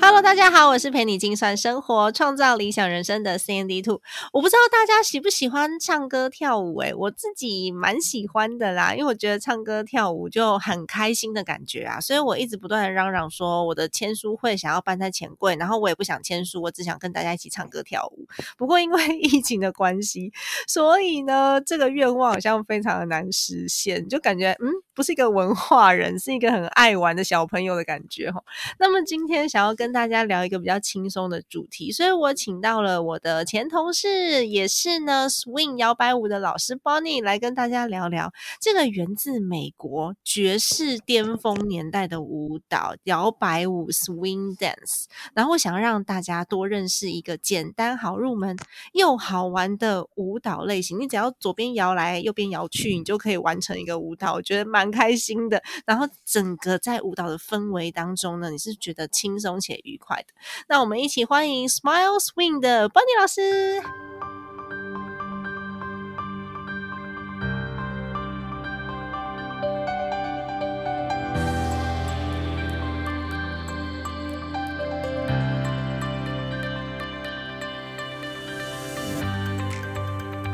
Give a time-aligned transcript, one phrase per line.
[0.00, 4.02] Hello，大家好，我是陪你精算生活、创造理想人生的 CND Two。
[4.32, 18.26] 我不知道大家喜不喜欢唱歌跳舞，诶，我自己蛮喜欢的啦，因为我觉得唱歌跳舞就很开心的感觉啊，所以我一直不断的嚷嚷说我的签书会想要办在钱柜，然后我也不想签书，我只想跟大家一起唱歌跳舞。
[18.58, 20.32] 不过因为疫情的关系，
[20.66, 28.42] 所以呢，这个愿望好像非常的难实现，就感觉嗯，不是一个文化人，是一个很爱玩的小朋友的感觉哈。
[28.78, 45.04] 那么今天想要跟大家聊一个比较轻松的主题，所以我请到了我的前同事，也是呢 swing 摇摆舞的老师 Bonnie 来跟大家聊聊这个源自美国爵士巅峰年代的舞蹈摇摆舞 swing dance。
[45.32, 48.56] 然后我想让大家多认识一个简单好入门
[48.94, 50.98] 又好玩的舞蹈类型。
[50.98, 55.62] 你只要左边摇来，右边摇去，你就可以完成一个舞蹈，我觉得蛮开心的。
[55.86, 60.28] 然后整个在舞蹈的氛围当中呢，你是觉得轻松且愉快的。
[60.68, 63.82] 那我们一起欢迎 Smile Swing 的 Bonnie 老师。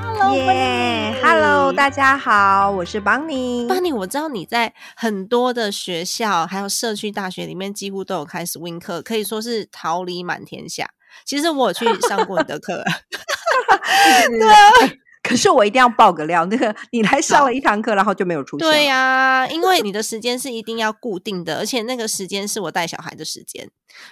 [0.03, 0.90] Hello，耶、
[1.31, 3.65] h e l l o 大家好，我是邦尼。
[3.69, 10.91] Bonnie，我知道你在很多的学校还有社区大学里面几乎都有开 swing 课，可以说是桃李满天下。
[11.25, 12.83] 其实我有去上过你的课，
[14.29, 14.73] 对啊，
[15.23, 18.69] 可是我一定要爆个料，那个你来上了一堂课，然后就没有出现。
[18.69, 23.71] 对呀、因为你的时间是一定要固定的，而且那个时间是我带小孩的时间，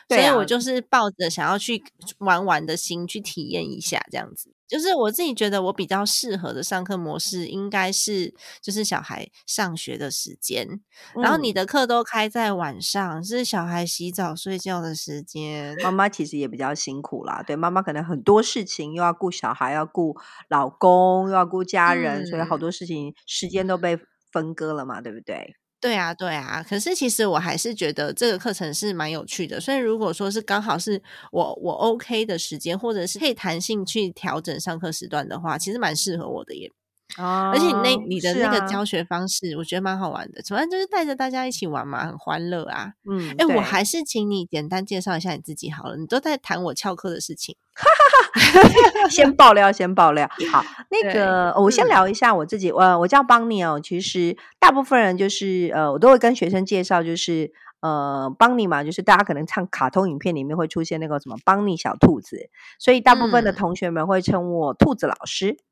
[0.09, 1.83] 所以我就是抱着想要去
[2.19, 4.53] 玩玩的心去体验一下，这样子。
[4.69, 10.81] 就是我自己觉得我比较适合的上课模式，应该是就是小孩上学的时间，
[11.17, 15.75] 然后嗯你的课都开在晚上，是小孩洗澡睡觉的时间。
[15.83, 20.15] 妈妈其实也比较辛苦啦，对，妈妈可能很多事情又要顾小孩，要顾
[20.49, 23.99] 老公，又要顾家人，所以好嗯多事情时间都被
[24.31, 25.57] 分割了嘛，对不对？
[25.83, 31.01] 对啊，对啊，可是其实我还是觉得这个课程是蛮有趣的，所以如果说是刚好是
[31.31, 36.73] 我我 OK 的时间，或者是可以弹性去调整上课时段的话，其实蛮适合我的耶。
[37.19, 42.93] 啊而且你那你的那个教学方式，我觉得蛮好玩的，反正就是带着大家一起玩嘛，很欢乐啊。
[43.11, 47.57] 嗯，哎，我还是请你简单介绍一下你自己好了，你都在谈我翘课的事情。
[49.11, 50.29] 先爆料，先爆料。
[50.51, 53.81] 好，那对个我先嗯聊一下我自己，呃，我叫邦尼哦。
[53.83, 65.53] 其实大部分人就是呃，我都会跟学生介绍，就是呃，邦尼嘛，就是大家可能看卡通影片里面会出现那个什么邦尼小兔子，所以大部分的嗯同学们会称我兔子老师。
[65.53, 65.63] 嗯，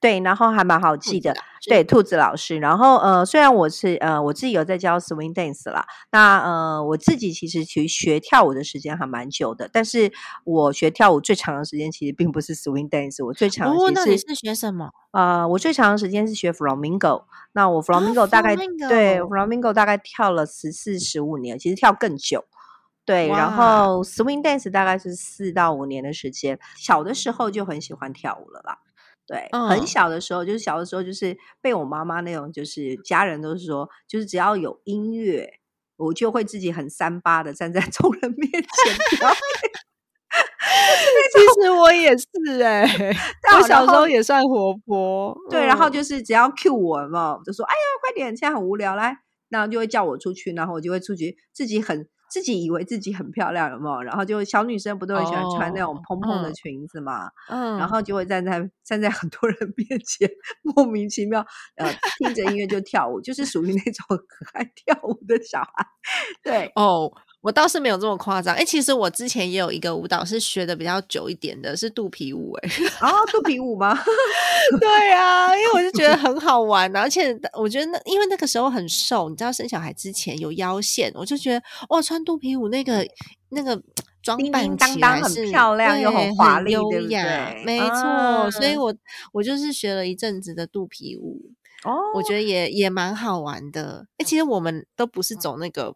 [0.00, 1.34] 对，然后还蛮好记的
[1.68, 2.58] 对，兔子老师。
[2.58, 10.12] 然后呃，虽然我是呃我自己有在教 swing dance 啦，那呃我自己其实其实学跳舞的时间还蛮久的，但是
[10.44, 14.90] 我学跳舞最长的时间其实并不是 swing dance，我最长的哦，那其实是、你是学什么？
[15.12, 22.44] 呃我最长的时间是学 flamingo，那我 flamingo 大概、对 flamingo flamingo 大概跳了十四十五年，其实跳更久。
[23.04, 26.58] 对，然后 swing dance 大概是四到五年的时间。
[26.76, 28.78] 小的时候就很喜欢跳舞了啦。
[29.28, 35.60] 对，很嗯小的时候，就是小的时候，就是被我妈妈那种，就是家人都是说，就是只要有音乐，
[35.98, 39.36] 我就会自己很三八的站在 众人面前表演。
[41.30, 42.26] 其实我也是
[42.62, 42.84] 哎、
[43.54, 45.36] 我小时候也算活泼。
[45.50, 49.18] 对，然后嗯就是只要 cue 我嘛，就说哎呀，快点，现在很无聊，来，
[49.50, 54.02] 然后就会叫我出去，然后我就会出去，自己很自己以为自己很漂亮，有没有？
[54.02, 60.28] 然后就小女生不都很喜欢穿那种哦蓬蓬的嗯裙子嘛，嗯，然后就会站在站在很多人 面前，
[60.62, 61.44] 莫名其妙
[61.76, 65.86] 呃听着音乐就跳舞，就是属于那种 很爱跳舞的小孩。
[66.42, 67.10] 对，哦，
[67.40, 68.54] 我倒是没有这么夸张。
[68.54, 72.68] 哎、其实我之前也有一个舞蹈是学的比较久一点的，是肚皮舞、诶
[73.00, 73.96] 然后肚皮舞吗？
[74.80, 83.06] 对啊，因为我就觉得很好玩、啊，而且我觉得那因为那个时候很瘦，你知道生小孩之前有腰线，我就觉得哇，穿肚皮舞那个
[83.50, 83.80] 那个
[84.22, 88.94] 装叮扮叮当当很起来是漂亮又很华丽优雅没错，所以啊我
[89.32, 91.40] 我就是学了一阵子的肚皮舞。
[91.84, 94.04] 哦，我觉得也也蛮好玩的。
[94.18, 95.94] 哎，其实我们都不是走那个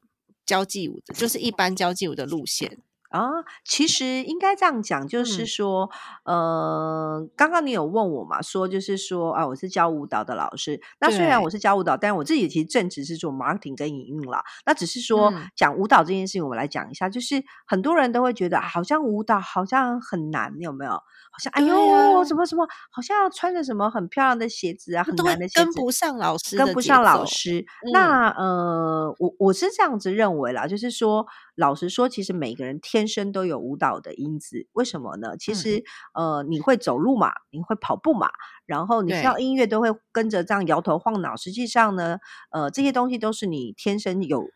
[0.53, 2.79] 交际舞的，就是一般交际舞的路线。
[3.13, 3.29] 啊，
[3.65, 5.91] 其实应该这样讲，就是嗯说，
[6.25, 10.81] 呃，刚刚你有问我嘛，说就是说啊，我是教舞蹈的老师。
[11.01, 14.43] 那虽然我是教舞蹈，但是我自己其实正职是做 marketing 跟营运啦。
[14.67, 20.93] 那只是说嗯讲舞蹈这件事情，我们来讲一下，就是很多人都会觉得，啊好像舞蹈好像很难，有没有？
[20.93, 21.75] 好像哎呦，
[22.19, 27.61] 啊什么什么，好像要穿着什么很漂亮的鞋子啊，很难的鞋子，跟不上老师跟不上老师。
[27.61, 31.27] 嗯那呃，我我是这样子认为啦，就是说，
[31.57, 34.67] 老实说，其实每个人天生都有舞蹈的因子。
[34.73, 35.37] 为什么呢？
[35.37, 35.85] 其嗯实、
[36.15, 38.31] 呃，你会走路嘛，你会跑步嘛，
[38.67, 41.37] 然后你听对到音乐都会跟着这样摇头晃脑。
[41.37, 42.19] 实际上呢，
[42.51, 44.49] 呃，这些东西都是你天生有。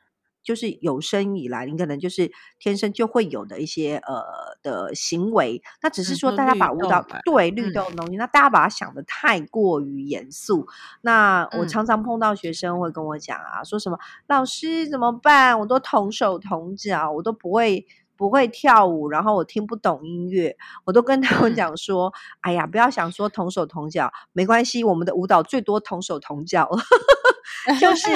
[0.46, 4.22] 就是有生以来，你可能就是天生就会有的一些呃
[4.62, 10.68] 的行为，那只是说大家把舞蹈对律嗯动的东西，那大家把它想的太过于严肃，
[11.00, 15.58] 那我嗯常常碰到学生会跟我讲啊，说什么老师怎么办？
[15.58, 17.84] 我都同手同脚，我都不会
[18.16, 21.54] 不会跳舞，然后我听不懂音乐，我都跟他们嗯。
[21.54, 26.70] 讲说，哎呀，不要想说同手同脚，没关系，我们的舞蹈最多同手同脚，
[27.80, 28.08] 就是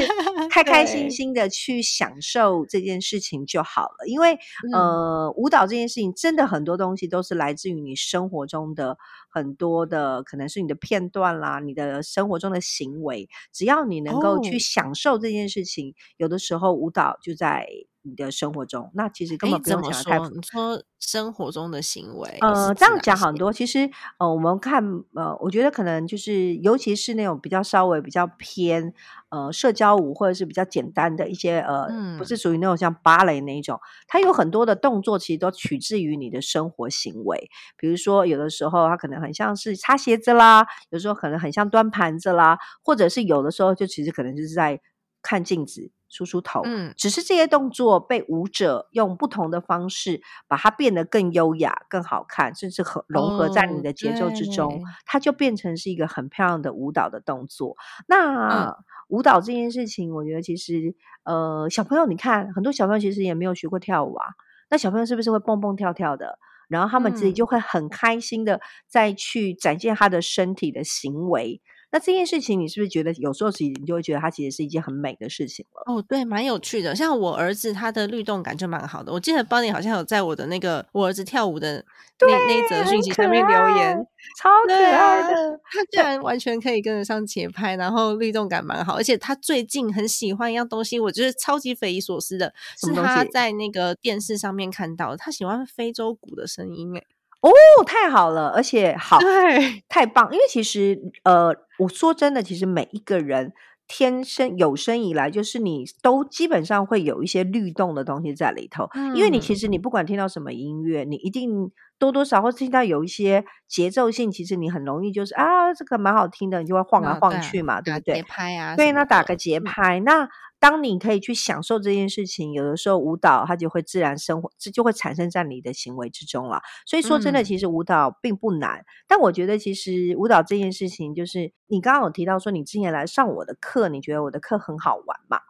[0.51, 4.07] 开开心心的去享受这件事情就好了。
[4.07, 4.73] 因为、嗯。
[4.73, 8.97] 呃，舞蹈这件事情真的很多东西都是来自于你生活中的
[9.29, 14.59] 很多的，可能是你的片段啦，你的生活中的行为，只要你能够去哦。
[14.59, 17.67] 享受这件事情，有的时候舞蹈就在
[18.03, 20.29] 你的生活中，那其实根诶本不用想的太说？
[20.31, 23.53] 你说生活中的行为，呃，这样讲很多。
[23.53, 24.83] 其实，呃，我们看，
[25.15, 28.93] 呃，我觉得可能就是，尤其是那种比较稍微比较偏，
[29.31, 31.87] 呃，社交舞或者是比较简单的一些，呃，
[32.19, 37.51] 不嗯是属于那种像芭蕾那一种，它有很多的动作其实都取自于你的生活行为。
[37.77, 44.81] 比如说，有的时候它可能很像是擦鞋子啦，有时候可能很像端盘子啦，或者是有的时候就其实可能就是在
[45.23, 46.61] 看镜子、梳梳头。
[46.65, 57.77] 嗯只是这些动作被舞者用不同的方式把它变得更优雅、更好看，甚至和融合在你哦的节奏之中，对它就变成是一个很漂亮的舞蹈的动作。
[58.01, 58.77] 嗯那、
[59.09, 64.27] 舞蹈这件事情，我觉得其实呃，小朋友你看，很多小朋友其实也没有学过跳舞啊，
[64.69, 66.39] 那小朋友是不是会蹦蹦跳跳的？
[66.69, 71.61] 然后他们自己嗯就会很开心的再去展现他的身体的行为。
[71.93, 75.93] 那这件事情，你是不是觉得有时候其实你就会觉得它其实是一件很美的事情了？
[75.93, 76.95] 哦，对，蛮有趣的。
[76.95, 79.13] 像我儿子，他的律动感就蛮好的。
[79.13, 81.85] 我记得邦尼好像有在我的那个我儿子跳舞的
[82.21, 83.97] 那那一则讯息上面留言，
[84.39, 85.61] 超可对爱啊的。
[85.73, 97.03] 他居然完全可以跟得上节拍，然后律动感蛮好，而且他最近很喜欢一样东西，我觉得超级匪夷所思的，是他在那个电视上面看到的，他喜欢非洲鼓的声音，哎，
[97.41, 97.51] 哦，
[97.87, 100.29] 太好了，而且好，对，太棒！
[100.33, 103.53] 因为其实，呃，我说真的，其实每一个人
[103.89, 108.89] 天生有生以来，就是你都基本上会有一些律动的东西在里头。
[109.15, 118.23] 因为你其嗯实你不管听到什么音乐，你一定多多少少会听到有一些节奏性，其实你很容易就是啊，这个蛮好听的，你就会晃来晃去嘛，对不对节？
[118.23, 120.29] 拍啊，对，那打个节嗯拍，那
[120.61, 126.61] 当你可以去享受这件事情，有的时候舞蹈它就会自然生活，这就会产生在你的行为之中了。
[126.87, 135.41] 所以说真的，嗯其实舞蹈并不难，但我觉得其实舞蹈这件事情，就是你刚刚有提到说你之前来上我的课，你觉得我的课很好玩嘛？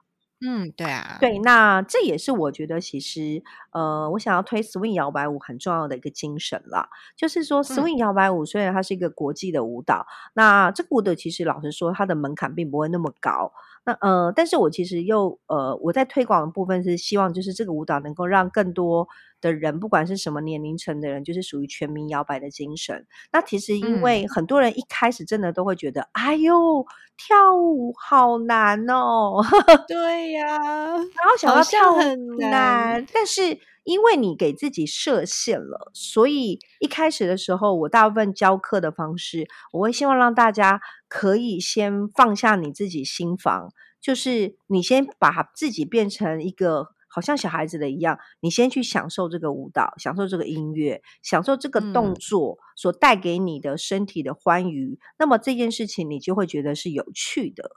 [0.43, 6.89] 嗯，对啊，对，那这也是我觉得其实呃，我想要推 swing 摇摆舞很重要的一个精神啦。
[7.15, 13.53] 就是说，swing 摇摆舞虽然它是一个国际的舞蹈，那这个舞蹈其实老实说，它的门槛并不会那么高。
[13.91, 19.09] 那呃，但是我其实又呃，我在推广的部分是希望，就是这个舞蹈能够让更多
[19.41, 23.07] 的人，不管是什么年龄层的人，就是属于全民摇摆的精神。
[23.33, 26.85] 那其实因为很多人一开始真的都会觉得，哎呦，
[27.17, 29.43] 跳舞好难哦，
[29.89, 33.59] 对呀，然后想要跳舞很难难，但是
[33.91, 46.91] 因为你给自己设限了，所以一开始的时候，我大部分教课的方式，我会希望让大家可以先放下你自己心房，就是你先把自己变成一个。
[47.11, 54.99] 好像小孩子的一样，你先去享受这个舞蹈，享受这个音乐，享受这个动嗯作所带给你的身体的欢愉。
[55.19, 57.73] 那么这件事情，你就会觉得是有趣的。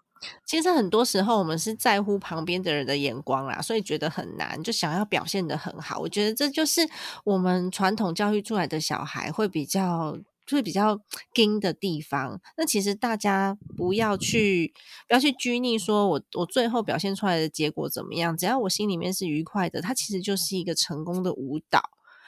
[0.45, 5.99] 其实很多时候我们是在乎旁边的人的眼光啦，所以觉得很难，就想要表现的很好。
[5.99, 6.87] 我觉得这就是
[7.25, 10.17] 我们传统教育出来的小孩会比较。
[10.51, 10.99] 会比较
[11.35, 14.73] 硬的地方，那其实大家不要去
[15.07, 21.81] 不要去拘泥，说我我最后表现出来的结果怎么样，只要我心里面是愉快的，它其实就是一个成功的舞蹈。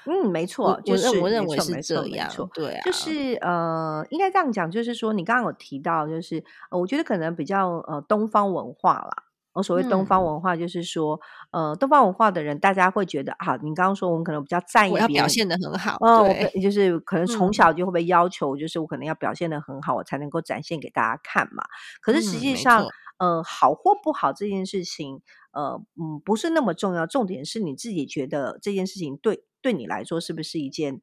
[0.07, 9.24] 嗯，没错，我我就是认我认为是这样，对啊，就是呃，应该这样讲，就是说你刚刚有提到，就是呃，我觉得可能比较呃东方文化啦。
[9.55, 11.19] 我所谓东嗯方文化，就是说，
[11.51, 21.63] 呃，东方文化的人，大家会觉得啊，你刚刚说我们可能比较在意我要表现的很好，哦，我对，可就是可能从嗯小就会被要求，就是我可能要表现的很好，我才能够展现给大家看嘛。
[22.01, 22.83] 可是实际上
[23.17, 25.21] 嗯，呃，好或不好这件事情，
[25.53, 30.99] 呃，嗯，不是那么重要，重点是你自己觉得这件事情对对你来说是不是一件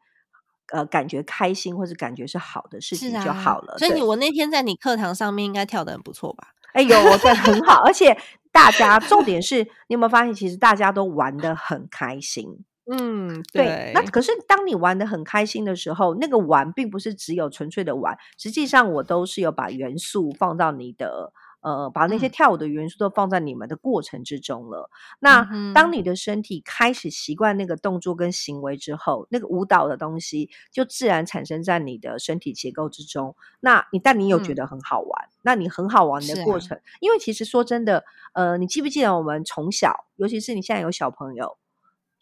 [0.72, 3.78] 呃感觉开心或者感觉是好的事情就啊，好了。
[3.78, 6.48] 所以你，我那天在你课堂上面应该跳的很不错吧？
[6.74, 8.16] 哎呦，对，很好，而且
[8.52, 12.46] 大家重点是你有没有发现，其实大家都玩的很开心。
[12.90, 21.32] 嗯，对，那，可是当你玩的很开心的时候，那个玩并不是只有纯粹的玩，实际上我都是有把元素放到你的
[21.62, 24.90] 呃，把那些嗯跳舞的元素都放在你们的过程之中了。
[25.20, 33.34] 那当你的身体开始习惯那个动作跟行为之后，那个舞蹈的东西就自然产生在你的身体结构之中。
[33.60, 38.04] 那你但你有觉嗯得很好玩，那你很好玩的过程，因为其实说真的，
[38.34, 41.56] 呃，你记不记得我们从小，尤其是你现在有小朋友。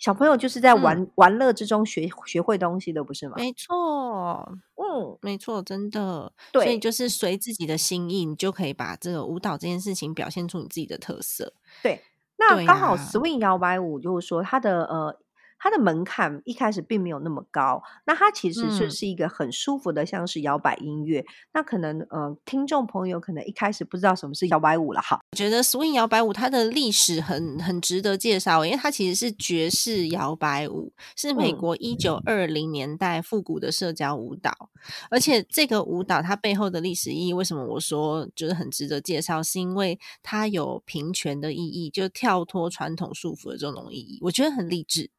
[0.01, 3.35] 小朋友就是在玩、嗯玩乐之中学学会东西的，不是吗？
[3.37, 11.53] 没错，嗯，没错，真的，对所以就是随自己的心意，你就可以把这个舞蹈这件事情表现出你自己的特色。
[11.85, 12.03] 对。
[12.43, 15.15] 那刚好 swing 摇摆舞就是说它的呃
[15.61, 21.25] 它的门槛一开始并没有那么高，那它其实就嗯是一个很舒服的，像是摇摆音乐。
[21.53, 34.71] 那可能呃听众朋友可能一开始不知道什么是摇摆舞了哈，我觉得 swing 摇摆舞它的历史很很值得介绍，因为它其实是爵士摇摆舞，是美嗯国一九二零年代复古的社交舞蹈。
[35.11, 39.43] 而且这个舞蹈它背后的历史意义，为什么我说就是很值得介绍？
[39.43, 45.11] 是因为它有平权的意义，就跳脱传统束缚的这种意义，我觉得很励志。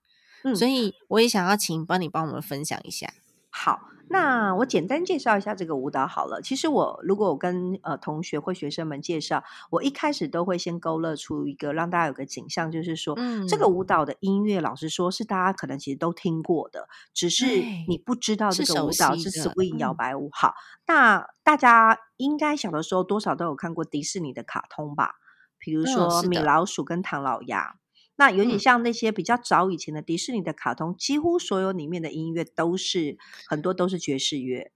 [0.44, 3.14] 嗯所以我也想要请帮你帮我们分享一下。
[3.50, 6.42] 好，那我简单介绍一下这个舞蹈好了。
[6.42, 13.14] 其实我如果我跟呃同学或学生们介绍，我一开始都会先勾勒出一个让大家有个景象，就是说、
[13.50, 17.46] 这个嗯舞蹈的音乐，老实说是大家可能其实都听过的，只是
[17.90, 20.30] 你不知道这个舞蹈是 swing 摇嗯摆舞。
[20.32, 20.54] 好，
[20.88, 25.16] 那大家应该小的时候多少都有看过迪士尼的卡通吧？
[25.60, 27.76] 比如嗯说米老鼠跟唐老鸭。
[28.22, 34.72] 那有点嗯像那些比较早以前的迪士尼的卡通，几乎所有里面的音乐都是很多都是爵士乐。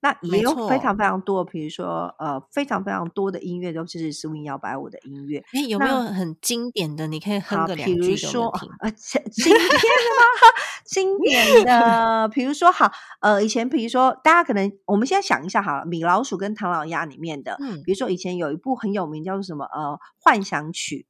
[0.00, 5.44] 那也有非常非常多，比如说呃非常非常多的音乐都是 swing 摇摆舞的音乐。
[5.52, 7.06] 诶，有没有很经典的？
[7.06, 8.60] 你可以哼好，个比如两句给我说。
[8.80, 10.24] 呃，经经典的吗？
[10.86, 21.06] 经典的，比如说好，呃，以前比如说大家可能我们现在想一下好了，米老鼠跟唐老鸭里面的，嗯，比如说以前有一部很有名叫做什么呃幻想曲，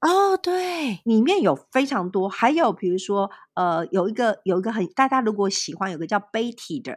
[0.00, 6.96] 哦，对，里面有非常多，还有比如说，呃，有一个有一个很大家如果喜欢，有个叫 Betty 的，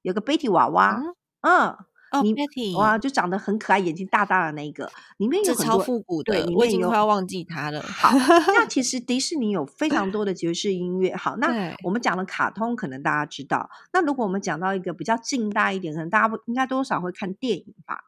[0.00, 1.12] 有个 Betty 娃娃，嗯，
[1.42, 1.68] 嗯，
[2.12, 7.82] 哦你，Betty，哇，就长得很可爱，眼睛大大的那一个，里面有超很多复古的，对里面有我已经快要忘记它了。
[7.82, 8.16] 好，
[8.56, 11.14] 那其实 迪士尼有非常多的爵士音乐。
[11.14, 13.68] 好，那我们讲了卡通，可能大家知道。
[13.92, 18.00] 那如果我们讲到一个比较近代一点，可能大家不应该多少会看电影吧？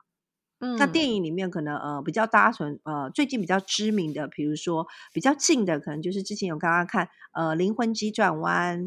[0.66, 8.86] 嗯，那电影里面可能呃比较大家纯呃最近比较知名的，比如说比较近的，可能就是之前有刚刚看呃《灵魂急转弯》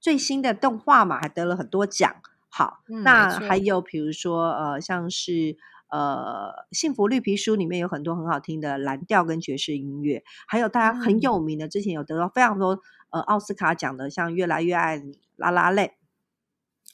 [0.00, 2.14] 最新的动画嘛，还得了很多奖。
[2.48, 3.56] 好，嗯那还。
[3.58, 5.56] 有比如说呃像是
[5.90, 11.20] 呃《幸福绿皮书》里面有很多很好听的蓝调跟爵士音乐，还有大家很嗯。
[11.20, 12.80] 有名的，之前有得到非常多
[13.10, 15.82] 呃奥斯卡奖的，像《越来越爱你》《拉拉泪》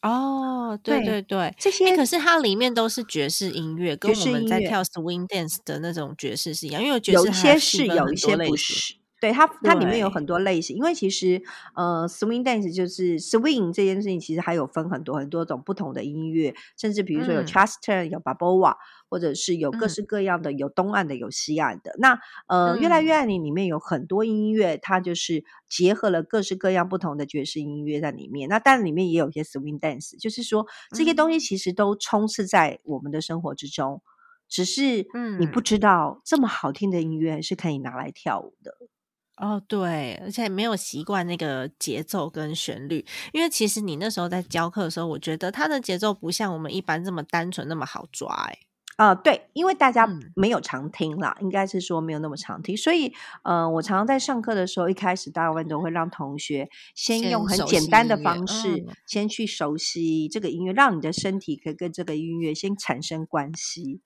[0.03, 1.55] 哦，对对对对。
[1.59, 8.37] 这些诶可是它里面都是爵士音乐，跟我们在跳 swing dance 的那种爵士是一样，因为爵有一些是，有一些。
[8.37, 8.97] 不是。
[9.21, 11.41] 对它，它里面有很多类型，因为其实
[11.77, 18.75] 呃，swing dance 就是 swing 这件事情，其实还有分很多很多种不同的音乐，甚至比如说有嗯 Charleston、有 Balboa，
[19.13, 21.95] 或者是有各嗯式各样的，有东岸的，有西岸的。
[21.99, 28.49] 那呃，越来嗯越爱你里面有很多音乐，它就是结合了各式各样不同的爵士音乐在里面。
[28.49, 30.67] 那但里面也有一些 swing dance，就是说
[30.97, 34.01] 这些东嗯西其实都充斥在我们的生活之中。
[34.49, 35.07] 只是
[35.39, 38.75] 你不嗯知道，这么好听的音乐是可以拿来跳舞的。
[39.37, 48.59] 哦，对，而且没有习惯那个节奏跟旋律，因为其实你那时候在教课的时候，我觉得它的节奏不像我们一般这么单纯那么好抓、欸。
[48.97, 64.01] 呃，对，因为大家嗯没有常听啦，应该是说没有那么常听，所以呃，我常常在上课的时候，一开始大部分都会让同学先先用很简单的方式，嗯先去熟悉这个音乐，让你的身体可以跟这个音乐先产生关系。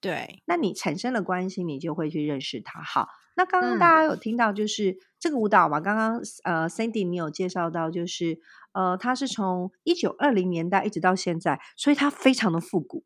[0.00, 2.80] 对，那你产生了关系，你就会去认识它。
[2.82, 8.38] 好，那刚刚嗯大家有听到，就是、这这个舞蹈嘛，刚刚呃 Cindy 你有介绍到，就是
[8.70, 13.02] 呃，它是从一九二零年代一直到现在，所以它非常的复古。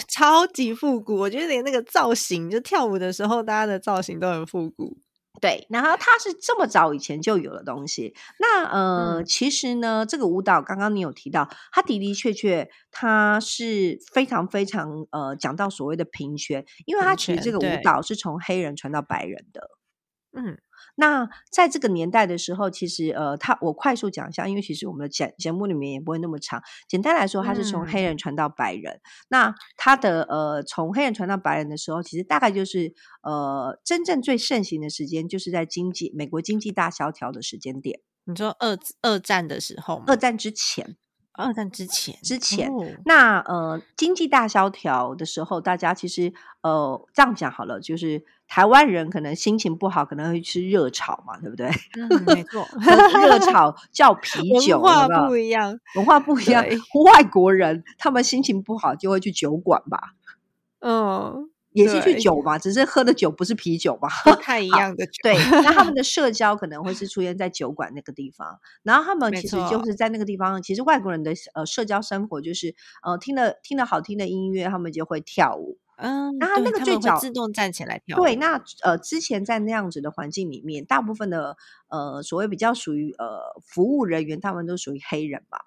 [0.08, 4.98] 超级复古，我觉得连那个造型，就跳舞的时候，大家的造型都很复古。
[5.40, 8.14] 对，然后它是这么早以前就有的东西。
[8.38, 19.68] 那呃，嗯其实呢，这个舞蹈刚刚你有提到，它的的确确，它是非常非常呃，讲到所谓的平权，因为它平其实这个舞蹈是从黑人传到白人的。
[20.36, 20.58] 嗯，
[20.96, 26.62] 那在这个年代的时候，其实呃，他我快速讲一下，因为其实我们的节节目里面也不会那么长。
[26.88, 29.00] 简单来说，它是从黑嗯人传到白人。
[29.28, 40.04] 那它的呃，从黑人传到白人的时候，其实大概就是呃，真正最盛行的时间，就是在经济美国经济大萧条的时间点，你说二二战的时候吗？
[40.06, 40.96] 二战之前。
[41.34, 51.68] 二战之前，之前哦那呃，经济大萧条的时候，大家其实呃，这样讲好了，就是台湾人可能心情不好，可能会吃热炒嘛，对不对？
[51.98, 56.64] 嗯，没错，热炒叫啤酒，文化不一样，文化不一样。
[57.04, 60.14] 外国人他们心情不好就会去酒馆吧，
[60.80, 64.08] 嗯，也是去酒嘛，只是喝的酒不是啤酒吧。
[64.24, 75.78] 不 太一样的酒，对，那他们的社交可能会是出现在酒馆那个地方，然后他们其实就是在那个地方，其实外国人的呃社交生活就是呃听了听了好听的音乐，他们就会跳舞。
[75.96, 81.56] 嗯，然后那他那个最早自动站起来跳对，那呃，之前在那样子的环境里面，大部分的
[81.88, 85.58] 呃所谓比较属于呃服务人员，他们都属于黑人嘛。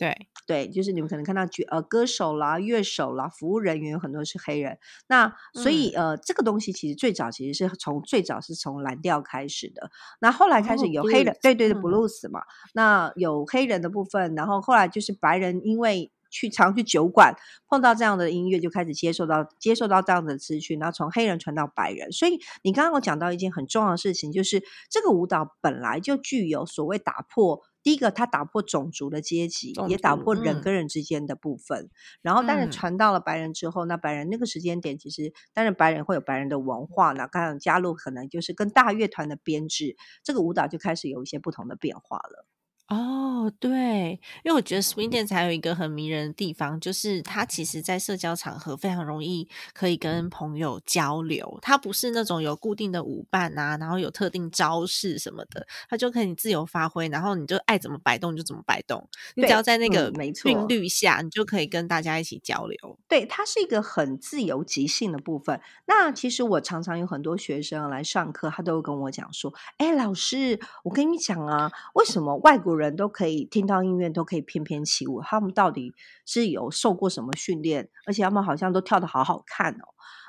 [0.00, 0.16] 对，
[0.46, 4.78] 对，就是你们可能看到剧呃歌手啦、乐手啦、服务人员有很多是黑人。
[5.08, 12.40] 那所以、嗯呃，这个东西其实最早其实是从最早是从蓝调开始的，那后来开始哦有黑人，对对对嗯，blues 嘛。
[12.72, 17.34] 那有黑人的部分，然后后来就是白人，因为去常去酒馆
[17.68, 22.10] 碰到这样的音乐，就开始接受到接受到这样的资讯，然后从黑人传到白人。
[22.10, 27.60] 所以你刚刚我讲到一件很重要的事情，就是这个舞蹈本来就具有所谓打破。
[27.82, 31.90] 第一个，它打破种族的阶级，也打破人嗯跟人之间的部分。
[32.20, 42.46] 然后，但是嗯传到了白人之后，那白人那个时间点，其实当然白人会有白人的文化，那刚刚加入可能就是跟大乐团的编制，这个舞蹈就开始有一些不同的变化了。
[42.90, 51.56] 哦，对，因为我觉得 swing dance 还有一个很迷人的地方，就是它其实在社交场合非常容易可以跟朋友交流。
[51.62, 59.08] 它不是那种有固定的舞伴啊，然后有特定招式什么的，它就可以自由发挥，然后你就爱怎么摆动就怎么摆动。
[59.36, 62.98] 你只要在那嗯个没错韵律下，你就可以跟大家一起交流。
[63.06, 65.60] 对，它是一个很自由即兴的部分。
[65.86, 75.20] 那其实我常常有很多学生来上课，他都会跟我讲说：“哎，老师，我跟你讲啊，为什么外国人人都可以听到音乐都可以翩翩起舞？
[75.22, 75.94] 他们到底
[76.26, 77.88] 是有受过什么训练？
[78.06, 79.84] 而且他们好像都跳得好好看哦。”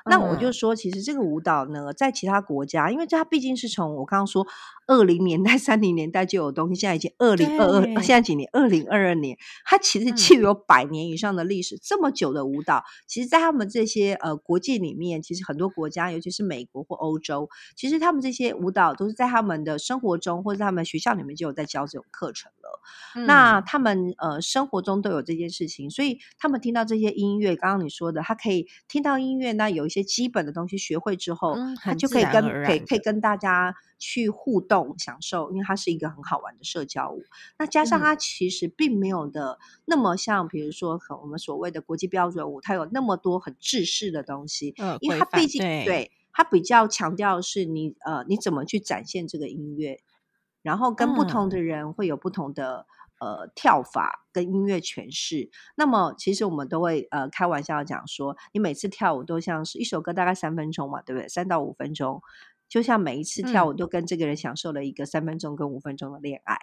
[0.06, 4.46] 那我就嗯说，其实这个舞蹈呢，在其他国家，因为它毕竟是从我刚刚说
[4.86, 8.48] 二零年代、三零年代就有东西，现在已经二零二二，现在几年？
[8.52, 11.78] 二零二二年，它其实嗯具有百年以上的历史。
[11.82, 23.24] 这么久的舞蹈，其实，在他们这些呃国际里面，其实很多国家，尤其是美国或欧洲，其实他们这些舞蹈都是在他们的生活中或者他们学校里面就有在教这种课程了。
[23.26, 37.22] 那嗯他们呃生活中都有这件事情，所以他们听到这些音乐，刚刚你说的，他可以听到音乐，那有一些基本的东西学会之后，嗯他就可以跟可以可以跟大家去互动享受，因为它是一个很好玩的社交舞。
[37.58, 50.00] 那加上嗯它其实并没有的那么像，比如说和我们所谓的国际标准舞，它有那么多很制式的东西，呃因为它毕竟对它比较强调的是你呃你怎么去展现这个音乐，
[50.62, 52.86] 然后跟不同嗯的人会有不同的。
[53.22, 61.28] 呃，跳法跟音乐诠释，那么其实我们都会呃开玩笑讲说，你每次跳舞都像是一首歌大概三分钟嘛，对不对？
[61.28, 62.20] 三到五分钟，
[62.68, 66.58] 就像每一次跳舞嗯都跟这个人享受了一个三分钟跟五分钟的恋爱。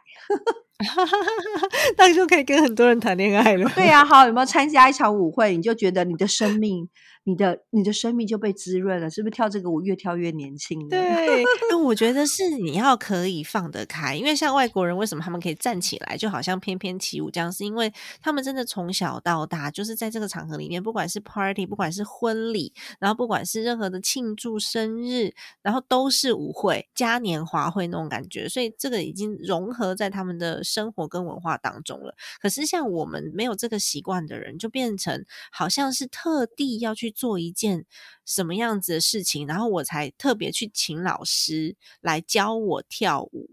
[1.98, 3.69] 那就可以跟很多人谈恋爱了。
[3.76, 6.89] 对呀、好，有没有参加一场舞会，你就觉得你的生命，
[7.30, 9.30] 你的你的生命就被滋润了，是不是？
[9.30, 10.88] 跳这个舞越跳越年轻呢？
[10.89, 32.15] 对，那我觉得 是你要可以放得开，因为像外国人为什么他们可以站起来，就好像翩翩起舞这样，是因为他们真的从小到大就是在这个场合里面，不管是 party，不管是婚礼，然后不管是任何的庆祝生日，然后都是舞会、嘉年华会那种感觉，所以这个已经融合在他们的生活跟文化当中了。
[32.42, 37.86] 可是像我们没有这个习惯的人，就变成好像是特地要去做一件
[38.25, 43.49] 什么样子的事情，然后我才特别去请老师来教我跳舞，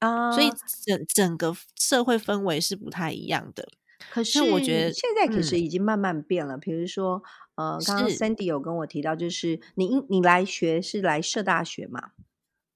[0.00, 0.50] 啊，所以
[0.84, 3.68] 整整个社会氛围是不太一样的。
[4.10, 6.58] 可是我觉得现在可是嗯已经慢慢变了。
[6.58, 7.22] 比如说，
[7.54, 12.10] 呃，刚刚是 Sandy 有跟我提到，就是你你来学是来社大学嘛？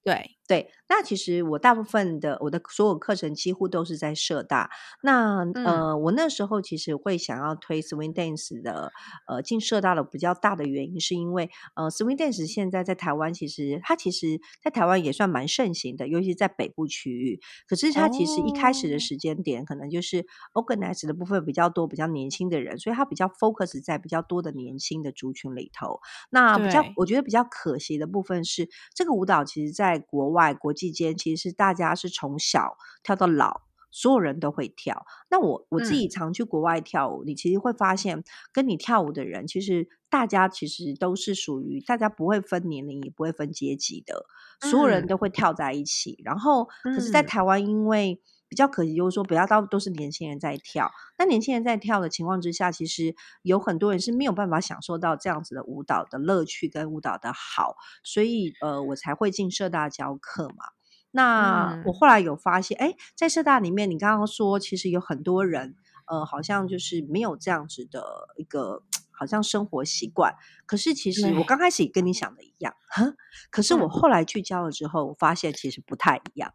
[0.02, 4.70] 对，对，那其实我大部分的我的所有课程几乎都是在社大。
[5.02, 8.90] 那嗯呃，我那时候其实会想要推 swing dance 的，
[9.28, 17.38] 呃，进社大的比较大的原因，是因为呃，swing dance 现在在台湾其实它其实在台湾也算蛮盛行的，尤其是在北部区域。
[17.68, 26.00] 可是它其实一开始的哦时间点，可能就是 organize 的部分比较多，比较年轻的人，所以它比较 focus 在比较多的年轻的族群里头。
[26.30, 33.62] 那比较，我觉得比较可惜的部分是，这个舞蹈其实在国外国际间，其实是大家是从小跳到老。
[33.90, 35.06] 所有人都会跳。
[35.30, 38.22] 那我我自嗯己常去国外跳舞，你其实会发现，
[38.52, 44.26] 跟你跳舞的人，其实大家其实都是属于大家不会分年龄，也不会分阶级的，
[44.60, 46.20] 所有人嗯都会跳在一起。
[46.22, 50.90] 然后，可是，在嗯台湾，因为比较可惜，就是说不要到都是年轻人在跳。
[51.18, 60.64] 那年轻人在跳的情况之下，其实有很多人是没有办法享受到这样子的舞蹈的乐趣跟舞蹈的好，所以呃，我才会进社大教课嘛。
[61.10, 65.74] 那我嗯后来有发现，哎，在社大里面，你刚刚说其实有很多人，
[66.06, 70.34] 呃，好像就是没有这样子的一个好像生活习惯。
[70.66, 73.14] 可是其实我对，刚开始也跟你想的一样，哈，
[73.50, 76.52] 可是我嗯后来去教了之后，我发现其实不太一样。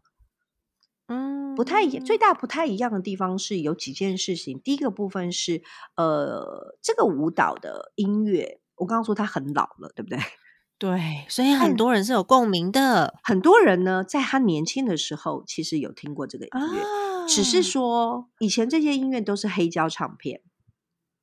[1.55, 4.59] 不太一样，最嗯，大不太一样的地方是有几件事情。
[4.59, 5.61] 第一个部分是，
[5.95, 10.17] 呃，这个舞蹈的音乐，我刚刚说它很老了，对不对？
[10.79, 20.41] 对，所以很多人是有共鸣的很多人呢，在他年轻的时候，其实有听过这个音乐，只是啊，说以前这些音乐都是黑胶唱片。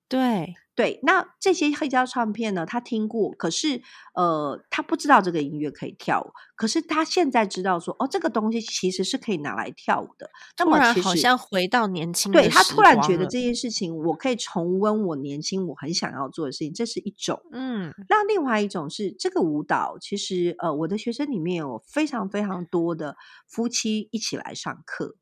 [0.08, 3.82] 对，对，那这些黑胶唱片呢，他听过，可是
[4.14, 6.32] 呃，他不知道这个音乐可以跳舞。
[6.56, 10.30] 可是他现在知道说，哦，这个东西其实是可以拿来跳舞的。
[10.56, 17.38] 那突么其实然好像回到年轻对他突然觉，得这件事情，我可以重温我年轻我很想要做的事情，这是一种。
[17.52, 25.16] 嗯，那另外一种是这个舞蹈，其实呃，我的学生里面有非常非常多的夫妻一起来上课。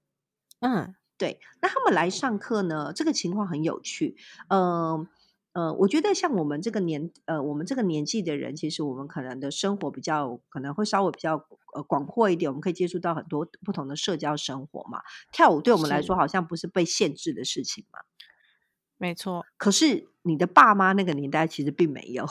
[0.60, 4.16] 嗯，对，那他们来上课呢，这个情况很有趣。
[4.46, 5.06] 嗯呃，
[5.78, 15.00] 我觉得像我们这个年呃，我们这个年纪的人，其实我们可能的生活比较可能会稍微比较呃广阔一点，我们可以接触到很多不同的社交生活嘛。
[15.32, 17.98] 跳舞对我们来，说好像不是被限制的事情嘛。
[18.96, 22.26] 没错可是你的爸妈那个年代其实并没有。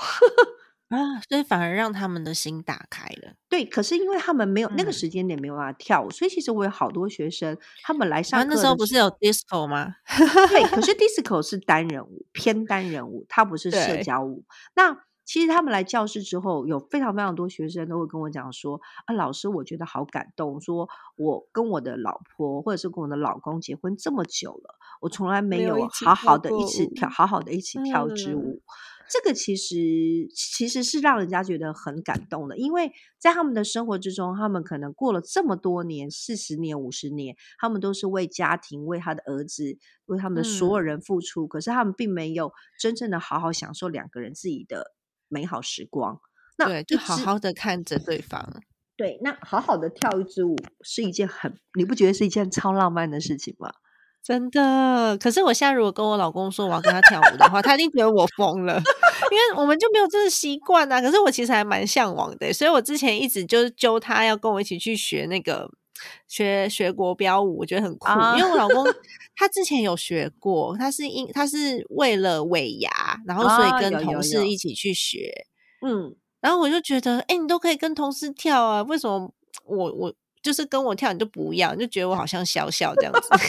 [0.90, 9.96] 啊，所以反而让他们的心打开了，对，可是因为他们没有那个嗯，时间点没有办法跳舞，所以其实我有好多学生，他们来然上后那时候不是有 disco 吗？
[10.50, 14.46] 对，可是 disco 是单人舞，偏单人舞，它不是社，交舞。
[14.76, 28.62] 那其实他们来教室之后，有非常非常多学生都会跟我讲说：“啊，老师，我觉得好感动，说我跟我的老婆或者是跟我的老公结婚这么久了，我从来没有好好的一起跳，好好的一起跳支嗯，舞。”
[29.10, 29.76] 这个其实
[30.36, 44.94] 其实是让人家觉得很感动的，因为在他们的生活之中，他们可能过了这么多年，四十年、五十年，他们都是为家庭、为他的儿子、为他们的所有嗯，人付出，可是他们并没有真正的好好享受两个人自己的
[45.28, 46.20] 美好时光。
[46.58, 48.62] 那对，就好好的看着对方，
[48.98, 53.72] 对，那好好的跳一支舞是一件很，你不觉得是一件超浪漫的事情吗？
[54.28, 55.18] 真的。
[55.18, 58.74] 可是我现在如果跟我老公说我要跟他跳舞的话，他一定觉得我疯了，
[59.32, 61.00] 因为我们就没有这个习惯啊。
[61.00, 65.70] 可是我其实还蛮向往的，所以我之前一直就是揪他要跟我一起去学那个
[66.28, 68.06] 学学国标舞，我觉得很酷。
[68.08, 68.86] 啊，因为我老公
[69.38, 72.92] 他之前有学过，他是因他是为了尾牙，
[73.26, 75.32] 然后所以啊，跟同事一起去学。
[75.86, 79.32] 嗯，然后我就觉得，哎、你都可以跟同事跳啊，为什么
[79.64, 81.74] 我我就是跟我跳你就不要？
[81.76, 83.40] 你就觉得我好像小小这样子，因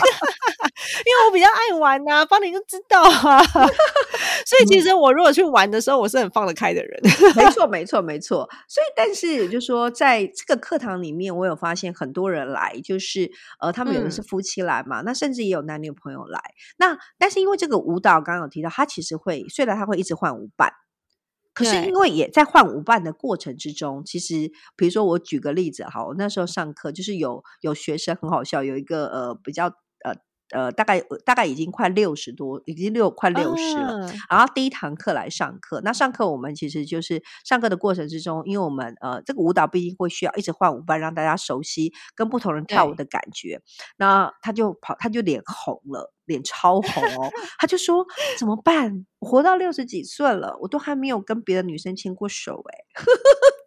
[1.05, 3.43] 为我比较爱玩呐、帮你就知道啊。
[4.47, 4.83] 所以其嗯。
[4.83, 7.01] 实我如果去玩的时候，我是很放得开的人。
[7.37, 8.49] 没错，没错，没错。
[8.69, 16.41] 所以，但是就是说，在这个课堂里面，我有发现很多人来，就是呃，他们有的是嗯，夫妻来嘛，那甚至也有男女朋友来。
[16.79, 20.73] 那但是因为这个舞蹈，刚刚有提到，它其实会虽然它会一直换舞伴，
[21.53, 29.73] 可是因对，为也在换舞伴的过程之中，其实比如说我举个例子哈，我那时候上课就是有有学生很好笑，有一个呃比较
[30.51, 30.59] 呃。
[30.59, 34.07] 呃，大概大概已经快六十多，已经六快六十了。
[34.07, 43.63] 啊，然后第一堂课来上课，那上课我们其实就是上课的过程之中，因为我们呃这个舞蹈毕竟会需要一直换舞伴，让大家熟悉跟不同人跳舞，的感觉。
[43.99, 48.05] 那他就跑，他就脸红了，脸超红哦， 他就说
[48.37, 49.07] 怎么办？
[49.21, 53.03] 我活到六十几岁了，我都还没有跟别的女生牵过手哎。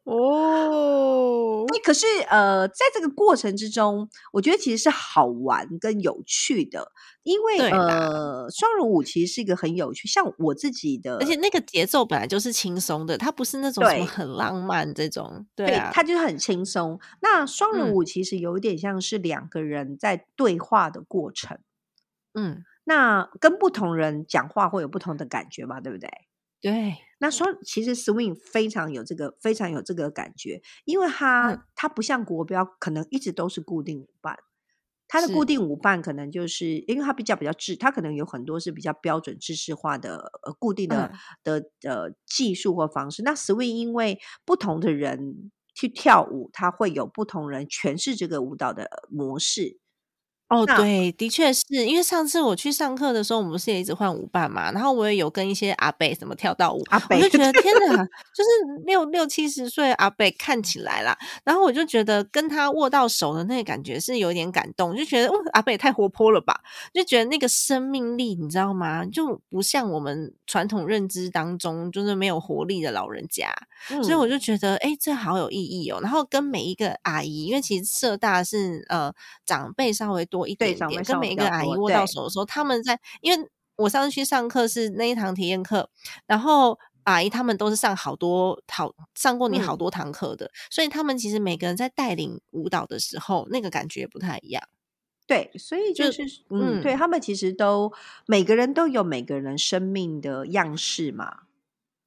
[0.03, 16.99] 哦，这可是呃，在这个过程之中，我觉得其实是好玩跟有趣的，因为呃，双人舞其实是一个很有趣，像我自己的，而且那个节奏本来就是轻松的，它不是那种什么很浪漫这种，对对，啊，它就是很轻松。
[17.21, 17.93] 那双人嗯。
[17.93, 21.59] 舞其实有一点像是两个人在对话的过程，
[22.33, 26.09] 嗯，那跟不同人讲话会有不同的感觉嘛，对不对？
[26.61, 34.37] 对，那说其实 swing 非常有这个非常有这个感觉，因为它、嗯它不像国标，可能一直都是固定舞伴。
[35.07, 43.21] 它的固定舞伴可能就是因为它比较比较制，它可能有很多是比较标准制式化的呃固定的、嗯的呃技术或方式。
[43.23, 49.80] 那 swing 因为不同的人去跳舞，它会有不同人诠释这个舞蹈的模式。
[50.51, 51.63] 哦，对，的确是。
[51.69, 57.29] 因为上次我去上课的时候，我们不是也一直换舞伴嘛，然后我也有跟一些阿贝什么跳到舞，阿伯我就。
[57.29, 66.59] 觉得天哪，就是六六七十岁阿贝看起来啦，然后我就觉得跟他握到手的那个感觉是有点感动，就觉得，嗯，阿贝也太活泼了吧，
[66.93, 69.05] 就觉得那个生命力，你知道吗？
[69.05, 73.53] 就不像我们传统认知当中就是没有活力的老人家，
[74.03, 74.31] 所以我嗯。
[74.31, 75.99] 就觉得，哎、这好有意义哦。
[76.01, 79.13] 然后跟每一个阿姨，因为其实社大是呃
[79.45, 85.89] 长辈稍微多一对点点，跟每一个阿姨握到手的时候，他们在，因为我上次去上课是那一堂体验课，
[86.25, 86.77] 然后。
[87.05, 94.61] 阿姨他们都是上好多好上过你好嗯多堂课的，所以他们其实每个人在带领舞蹈的时候，那个感觉不太一样。
[95.25, 97.91] 对，所以就就是嗯，对嗯他们其实都
[98.27, 101.39] 每个人都有每个人生命的样式嘛。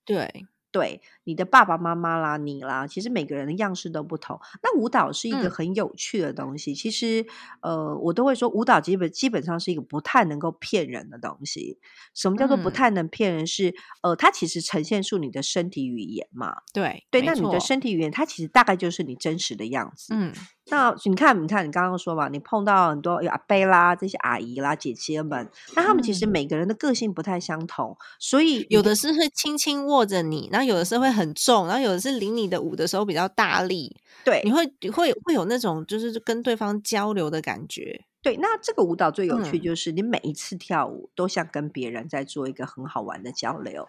[0.05, 4.41] 对，对，你的爸爸妈妈啦，你啦，其实每个人的样式都不同。
[4.61, 7.25] 那舞蹈是一个嗯很有趣的东西，其实
[7.61, 11.79] 呃，我都会说，舞蹈基本基本上是一个不太能够骗人的东西。
[12.13, 13.73] 什么叫做不嗯太能骗人是？
[14.03, 16.57] 呃，它其实呈现出你的身体语言嘛。
[16.73, 20.13] 对，对，那你的身体语言，它其实大概就是你真实的样子。
[20.13, 20.33] 嗯，
[20.69, 38.05] 那你看，你看，你刚刚说嘛，你碰到很多有阿伯啦，这些阿姨啦、姐姐们，那他们其实嗯每个人的个性不太相同，所以有的是会轻轻握着你，然后有的是会很重，然后有的是领你的舞的时候比较大力，对你会会会有那种就是跟对方交流的感觉。
[38.23, 43.87] 对，那这个舞蹈最有趣嗯就是你每一次跳舞都像跟别人在做一个很好玩的交流，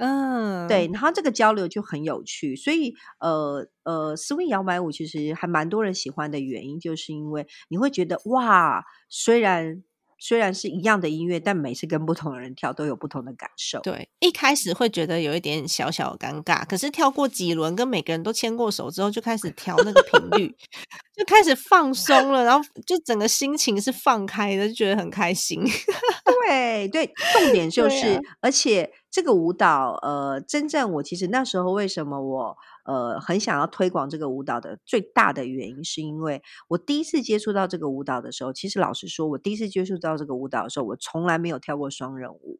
[0.00, 9.82] 嗯，对，，然后这个交流就很有趣，所以呃呃，swing 摇摆舞其实还蛮多人喜欢的原因，就是因为你会觉得哇，虽然
[10.20, 13.80] 虽然是一样的音乐，但每次跟不同的人跳都有不同的感受。
[13.80, 20.54] 对，一开始会觉得有一点小小的尴尬，可是跳过几轮，跟每个人都牵过手之后，就开始调那个频率，
[21.16, 25.64] 就开始放松了，然后就整个心情是放开的，就觉得很开心。
[26.46, 32.56] 对对，重点就是，啊而且这个舞蹈，呃，真正我其实那时候为什么我
[32.90, 42.58] 呃很想要推广这个舞蹈的最大的原因，是因为我第一次接触到这个舞蹈的时候，其实老实说，我第一次接触到这个舞蹈的时候，我从来没有跳过双人舞。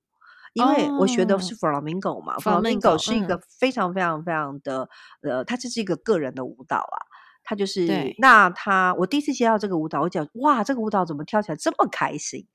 [0.52, 4.88] 因为我学的是 flamingo 嘛、Flamingo，是一个嗯非常非常非常的，
[5.22, 6.98] 呃，它这是一个个人的舞蹈啊，
[7.44, 7.86] 它就是
[8.18, 12.48] 那它我第一次接到这个舞蹈，我讲哇，这个舞蹈怎么跳起来这么开心？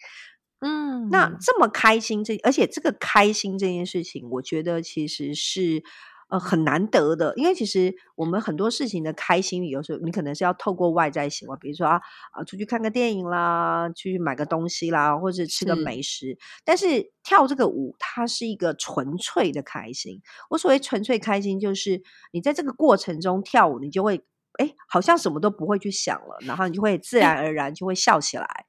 [0.60, 5.82] 嗯，那这么开心这，而且这个开心这件事情，我觉得其实是
[6.28, 16.38] 呃很难得的，因为其实我们很多事情的开心，有时候你可能是要透过外在行为，比如说啊啊出去看个电影啦，去买个东西啦，或者吃个美食。
[16.64, 20.22] 但是跳这个舞，它是一个纯粹的开心。
[20.50, 24.24] 我所谓纯粹开心，就是你在这个过程中跳舞，你就会
[24.58, 28.66] 哎，好像什么都不会去想了，然后你就会自然而然就会笑起来。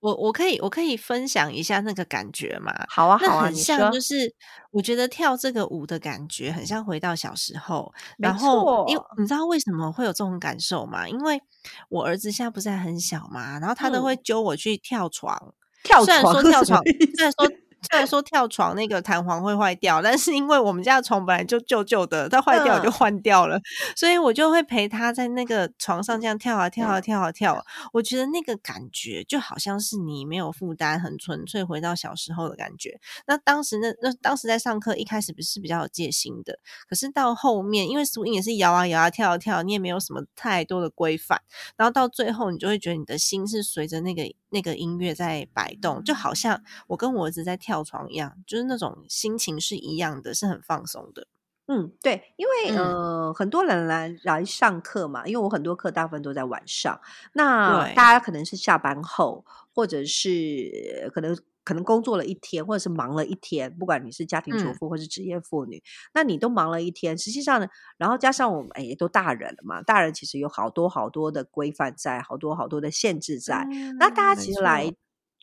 [0.00, 2.72] 我我可以我可以分享一下那个感觉嘛？
[2.88, 3.90] 好啊，好啊，那很像。
[3.92, 4.32] 就是
[4.70, 11.08] 我觉得跳这个舞的感觉很像回到小时候，然后因为你知道为什么会有这种感受吗？
[11.08, 11.40] 因为
[11.88, 14.04] 我儿子现在不是还很小嘛，然后他都嗯。
[14.04, 16.80] 会揪我去跳床，跳虽然说跳床，
[17.16, 23.60] 虽然说虽然说跳床那个弹簧会坏掉，但是因为我们家的床本来就旧旧的，它坏掉我就嗯换掉了，
[23.96, 27.62] 所以我就会陪他在那个床上这样跳啊跳啊跳啊跳啊。
[27.92, 32.98] 我觉得那个感觉就好像是你没有负担，很纯粹回到小时候的感觉。
[33.26, 41.40] 那当时那那当时在上课一开始不是比较有戒心的，可是到后面因为 swing 也是摇啊摇啊跳啊跳，你也没有什么太多的规范，
[41.76, 51.26] 然后到最后，你就会觉得你的心是随着那个那个音乐在摆动，就好像我跟我儿子在跳床一样，就是那种心情是一样的，是很放松的。
[51.70, 56.98] 嗯，对，因为、嗯呃，很多人来来上课嘛，因为我很多课大部分都在晚上，
[57.34, 65.82] 那大家可能是下班后，或者是呃可能可能工作了一天，或者是忙了一天，不管你是家庭主嗯妇或是职业妇女，
[66.14, 73.66] 那你都忙了一天，实际上呢，然后加上我们哎，都大人了嘛，大人其实有好多好多的规范在，好多好多的限制在。
[73.98, 74.96] 那大家其实来错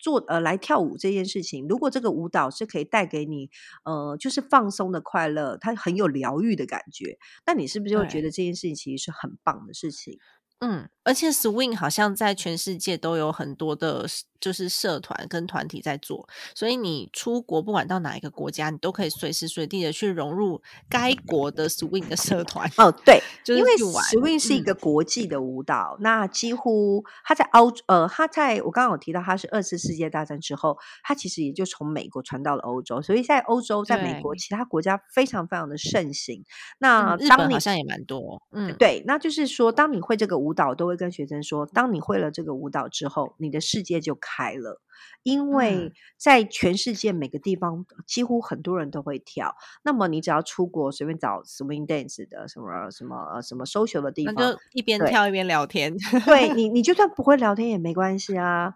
[0.05, 3.49] 做呃来跳舞这件事情，如果这个舞蹈是可以带给你
[3.85, 10.19] 呃就是放松的快乐，它很有疗愈的感觉，那你是不是就会觉得这件事情其实是很棒的事情？
[10.59, 14.05] 嗯，而且 swing 好像在全世界都有很多的，
[14.41, 22.69] 就是社团跟团体在做，所以你出国不管到哪一个国家，你都可以随时随地的去融入该国的 swing 的社团。
[22.77, 36.43] 哦，对， 就是因为 swing 是一嗯个国际的舞蹈，那几乎它在欧呃，它在我刚刚有提到它是二次世界大战之后，它其实也就从美国传到了欧洲，所以在欧洲，在美国其他国家非常非常的盛行。
[36.79, 38.41] 那嗯，日本好像也蛮多。
[38.51, 44.81] 嗯，对，那就是说，当你会这个舞蹈，都会跟学生说，当你会了这个舞蹈之后，你的世界就开了，
[45.23, 49.55] 因为嗯在全世界每个地方，几乎很多人都会跳。
[49.84, 55.95] 那么你只要出国，随便找 swing dance 的什么什么呃什么 social 的地那方，就一边跳一边聊天。
[56.25, 58.73] 对 你，你就算不会聊天也没关系啊。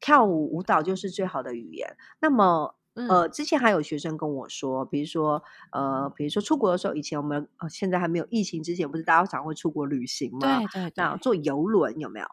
[0.00, 1.96] 跳舞舞蹈就是最好的语言。
[2.20, 10.62] 那么，嗯呃，之前还有学生跟我说，比如说，呃，比如说出国的时候，以前我们呃现在还没有疫情之前，不是大家常会出国旅行吗？
[10.62, 12.26] 对对对，那坐游轮有没有？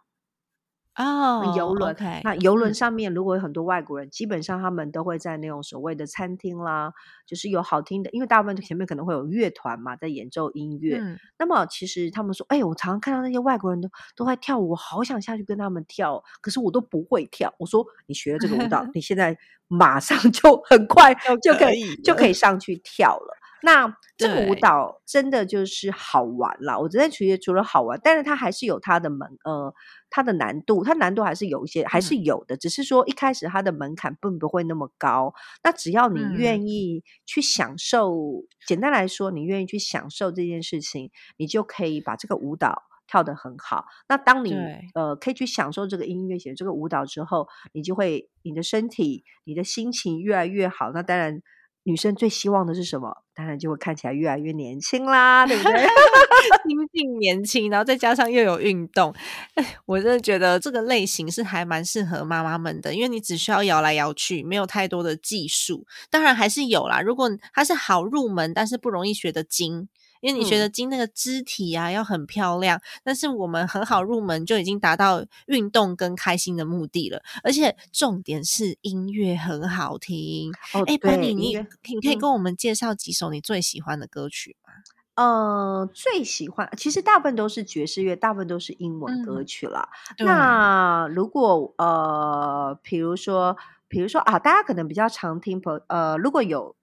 [0.97, 6.91] 哦，游轮 OK，那游轮嗯上面如果有很多外国人，基本上他们都会在那种所谓的餐厅啦，
[7.25, 10.97] 就是有好听的，因为大部分前面可能会有乐团嘛，在演奏音乐。
[10.99, 17.53] 嗯那么其实他们说，哎，我常常看到那些外国人都都在跳舞，我好想下去跟他们跳，可是我都不会跳。
[17.59, 23.37] 我说，你学了这个舞蹈， 你现在马上就很快就就可以就可以上去跳了。
[23.63, 29.73] 那这个舞蹈真的就是好玩了，我真的觉得除了好玩，但是它还是有它的门呃
[30.09, 35.33] 它的难度，它难度还是有一些还是有的，只是说一开始它的门槛并不会那么高。
[35.63, 42.83] 那只要你嗯愿意去享受，简单来说，你愿意去享受这件事情，你就可以把这个舞蹈。
[43.09, 44.53] 跳得很好，那当你
[44.93, 50.91] 呃可以去享受这个音乐、写这个舞蹈之后，你就会你的身体、你的心情越来越好。
[50.91, 51.41] 那当然，
[51.87, 53.23] 女生最希望的是什么？
[53.33, 55.71] 当然就会看起来越来越年轻啦，对不对？
[56.67, 59.15] 心境年轻，然后再加上又有运动，
[59.53, 65.85] 哎，我真的觉得这个类型是还蛮适合妈妈们的，因为你只需要摇来摇去，没有太多的技术。
[66.09, 69.87] 当然还是有啦，如果它是好入门，但是不容易学的精。
[70.21, 80.51] 因为你学嗯得精，那个肢体啊要很漂亮，但是我们很好入门就已经达到运动跟开心的目的了，而且重点是音乐很好听。
[80.73, 81.53] 哦，哎，对，班尼，你
[82.01, 84.71] 可以嗯跟我们介绍几首你最喜欢的歌曲吗？
[85.15, 89.89] 呃，最喜欢其实大部分都是爵士乐，大部分都是英文歌嗯曲啦。
[90.15, 96.75] 对那如果呃，比如说，比如说啊，大家可能比较常听朋呃，如果有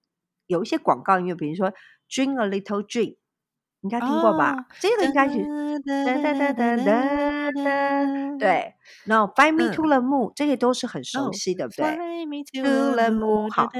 [0.48, 1.70] 有一些广告音乐，比如说
[2.10, 3.10] 《Dream a Little Dream》，
[3.84, 4.56] 应该听过吧？
[4.56, 5.44] 哦这个应该是
[5.80, 8.74] 哒哒哒哒哒哒，对。
[9.04, 13.70] 然后《Find Me 嗯 to the Moon》，这些都是很熟哦悉，对不对？Fly me to the moon，moon，好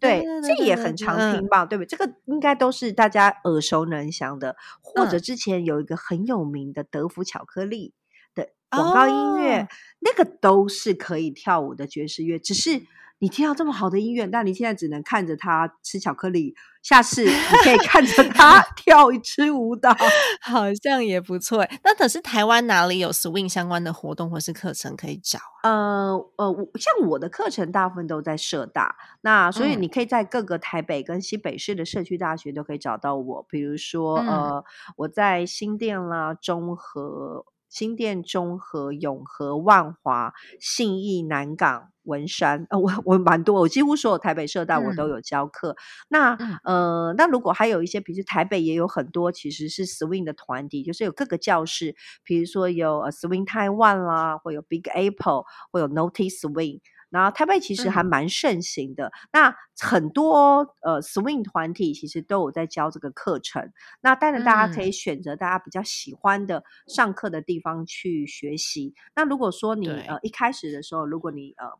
[0.00, 1.88] 对，这也很常嗯听吧，对不对？
[1.88, 7.94] 这个应该都是大家耳熟能详的，或者嗯之前有一个很有名的德芙巧克力
[8.36, 9.68] 的广告音乐，哦
[9.98, 12.38] 那个都是可以跳舞的爵士乐。
[12.38, 12.82] 只是
[13.20, 17.30] 你听到这么好的音乐，但你现在只能看着他吃巧克力，下次你
[17.64, 19.94] 可以看着 他跳一支舞蹈。
[20.40, 21.80] 好像也不错欸。
[21.82, 25.70] 那可是台湾哪里有 swing 相关的活动或是课程可以找啊？
[25.70, 33.46] 呃呃，我像我的课程大部分都在社大，那所以嗯你可以在各个台北跟新北市的社区大学都可以找到我。
[33.48, 34.64] 比如说，嗯呃，
[34.96, 45.76] 我在新店啦、中和、新店、中和、永和、万华、信义、南港、文山，呃，我我蛮多，我几乎所有台北社大我都嗯有教课。
[46.08, 51.94] 那嗯呃，那如果还有一些，比如台北也有很多其实是 swing 的团体，就是有各个教室，
[52.24, 56.80] 比如说有呃 swing Taiwan 啦，会有 Big Apple，会有 Notice Swing。
[57.10, 63.72] 然后台北其实还嗯蛮盛行的，那很多呃 swing 团体其实都有在教这个课程。
[64.02, 68.92] 那当然大家可以嗯选择大家比较喜欢的上课的地方去学习。
[69.16, 71.70] 那如果说你呃一开始的时候，如果你呃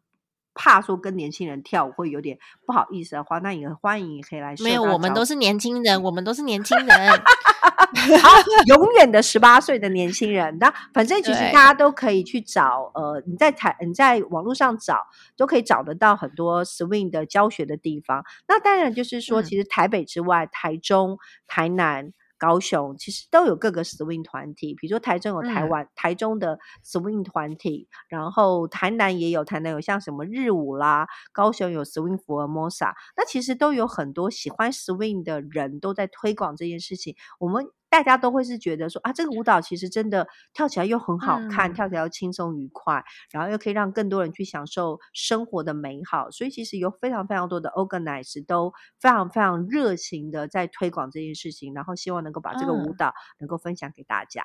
[0.58, 7.10] 怕说跟年轻人跳舞会有点不好意思的话，那也欢迎也可以来社没有，我们都是年轻人，我们都是年轻人。
[8.20, 8.28] 好，
[8.66, 18.24] 永远的十八岁的年轻人，那反正其实大家都可以去找，呃，你在台你在网络上找，都可以找得到很多 swing 的教学的地方。
[18.48, 22.12] 那当然就是说，嗯其实台北之外，台中、台南。
[22.38, 37.16] 高雄，其实都有各个 swing 团体，比如说台中有台嗯湾、台中的 swing 团体，然后台南也有，台南有像什么日舞啦，高雄有 swing 福尔摩萨，那其实都有很多喜欢 swing 的人都在推广这件事情。
[37.38, 46.30] 我们大家都会是觉得说啊，这个舞蹈其实真的跳起来又很好看，嗯跳起来又轻松愉快，然后又可以让更多人去享受生活的美好。
[46.30, 54.42] 所以其实有非常非常多的 organize 都非常非常热情的在推广这件事情，然后希望能够把这个舞嗯蹈能够分享给大家。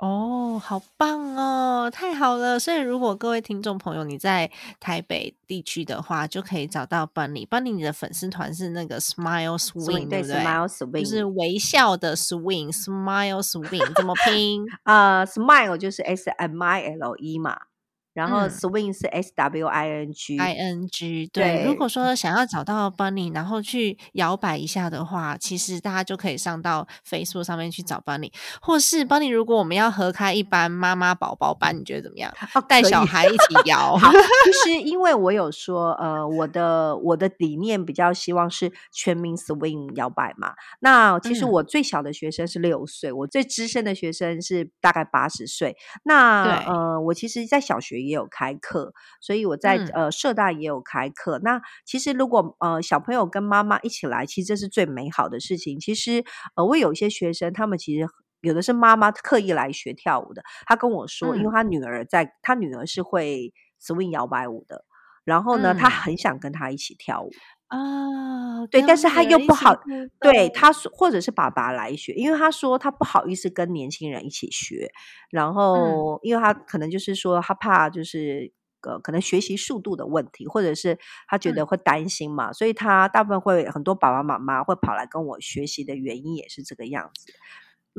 [0.00, 2.58] 哦，好棒哦，太好了！
[2.58, 7.46] 所以如果各位听众朋友你在台北地区的话，就可以找到 Bunny。
[7.46, 14.64] Bunny 你的粉丝团是那个 Smile Swing，对不对？，Smile 就 Swing，是微笑的 Swing，Smile Swing 怎么拼？
[14.84, 17.58] 呃，Smile 就是 S M I L E 嘛，
[18.12, 20.38] 然后嗯 Swing 是 S W I N G。
[20.38, 32.32] I N G 对，如果说想要找到 Bunny，然后去摇摆一下的话，其实大家就可以上到 Facebook 上面去找 Bunny，或是 Bunny，如果我们要合开一班妈妈宝宝班，你觉得怎么样？
[32.54, 33.36] 哦带小孩一起
[33.70, 34.10] 摇，好，
[34.64, 40.54] 其实因为我有说，呃，我的我的理念比较希望是全民 swing 摇摆嘛。
[40.80, 45.76] 那其实嗯我最小的学生是六岁，我最资深的学生是大概八十岁。
[46.04, 51.38] 那对呃，我其实在小学也有开课，所以我在、嗯呃社大也有开课。
[51.42, 55.78] 那其实如果呃小朋友跟妈妈一起来，其实这是最美好的事情。
[55.78, 56.24] 其实
[56.56, 58.08] 呃，我有一些学生，他们其实。
[58.42, 64.86] 有的是妈妈刻意来学跳舞的，她跟我说，因为嗯她女儿在，她女儿是会 swing 摇摆舞的，
[65.24, 67.30] 然后呢，她嗯很想跟她一起跳舞，
[67.70, 69.74] 啊，对，但是她女儿一起又不好，
[70.20, 74.92] 对，动她说或者是爸爸来学，因为他说他不好意思跟年轻人一起学，
[75.30, 78.52] 然嗯后因为他可能就是说他怕就是。
[78.82, 80.98] 呃，可能学习速度的问题，或者是
[81.28, 87.30] 他觉嗯得会担心嘛，所以他大部分会很多爸爸妈妈会跑来跟我学习的原因也是这个样子。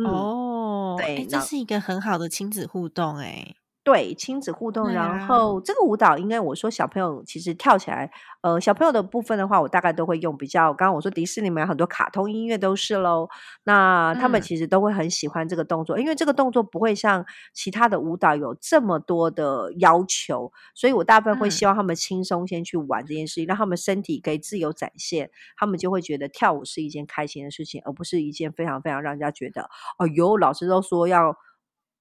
[0.02, 3.54] 嗯，哦，哎，对，这是一个很好的亲子互动，哎，
[3.84, 8.12] 对亲子互动，然后这个舞蹈，应该我说小朋友其实跳起来，
[8.42, 13.28] 呃，小朋友的部分的话，我大概都会用比较，刚刚我说迪士尼里面有很多卡通音乐都是喽，
[13.64, 14.44] 那他们嗯。
[14.44, 21.68] 其实都会很喜欢这个动作，因为这个动作不会像其他的舞蹈有这么多的要求，所以我大部分会希嗯。
[21.68, 31.36] 望他们轻松先去玩这件事情，让他们身体可以自由展现，他们就会觉得跳舞是一件开心的事情，而不是一件非常非常让人家觉得，哦哟，老师都说要。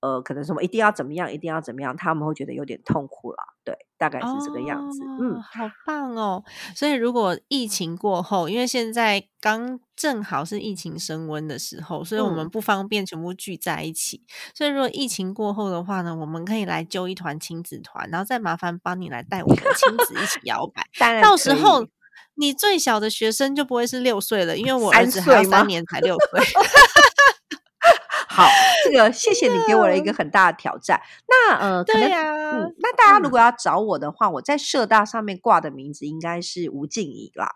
[0.01, 3.45] 呃，可能什么一定要怎么样，一定要怎么样，他们会觉得有点痛苦啦。
[3.63, 5.03] 对，大概是这个样子。
[5.03, 6.43] 哦，嗯，好棒哦！
[6.75, 14.23] 所以如果疫情过后，因为现在刚正好是疫情升温的时候，所以我们嗯不方便全部聚在一起。
[14.55, 20.87] 所以如果疫情过后的话呢，我们可以来揪一团亲子团，然后再麻烦帮你来带我们亲子一起摇摆。
[20.99, 21.87] 当然到时候。
[22.37, 26.41] 你最小的学生就不会是六岁了，因为我儿子还有三年才六岁。
[28.41, 28.49] 好，
[28.85, 31.01] 这个谢谢你给我了一个很大的挑战。
[31.29, 37.51] 那呃，可能对呀、嗯，那大家如嗯，果要找我的话，我在社大上面挂的名字应该是吴静怡啦。